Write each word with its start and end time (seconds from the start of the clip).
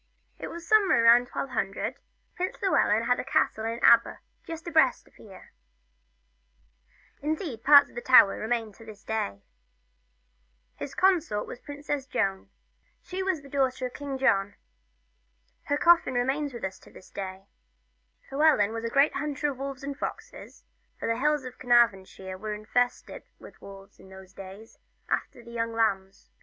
IT 0.39 0.47
was 0.49 0.67
somewhere 0.67 1.05
about 1.05 1.31
1200, 1.31 1.99
Prince 2.35 2.57
Llewellyn 2.63 3.03
had 3.03 3.19
a 3.19 3.23
castle 3.23 3.65
at 3.67 3.83
Aber, 3.83 4.21
just 4.47 4.67
abreast 4.67 5.05
of 5.07 5.11
us 5.13 5.17
here; 5.17 5.51
indeed, 7.21 7.63
parts 7.63 7.87
of 7.87 7.93
the 7.93 8.01
towers 8.01 8.39
remain 8.41 8.73
to 8.73 8.83
this 8.83 9.03
day. 9.03 9.43
His 10.75 10.95
consort 10.95 11.45
was 11.45 11.59
the 11.59 11.65
Princess 11.65 12.07
Joan; 12.07 12.49
she 13.03 13.21
was 13.21 13.41
King 13.41 14.17
John's 14.17 14.19
daughter. 14.19 14.57
Her 15.65 15.77
coffin 15.77 16.15
remains 16.15 16.51
with 16.51 16.63
us 16.63 16.79
to 16.79 16.89
this 16.89 17.11
day. 17.11 17.45
Llewellyn 18.31 18.73
was 18.73 18.83
a 18.83 18.89
great 18.89 19.13
hunter 19.13 19.51
of 19.51 19.59
wolves 19.59 19.83
and 19.83 19.95
foxes, 19.95 20.63
for 20.97 21.07
the 21.07 21.19
hills 21.19 21.43
of 21.43 21.59
Carnarvonshire 21.59 22.39
were 22.39 22.55
infested 22.55 23.21
with 23.37 23.61
wolves 23.61 23.99
in 23.99 24.09
those 24.09 24.33
days, 24.33 24.79
after 25.09 25.43
the 25.43 25.51
young 25.51 25.73
lambs. 25.73 26.31